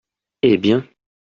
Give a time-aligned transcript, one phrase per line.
[0.41, 0.83] Eh bien!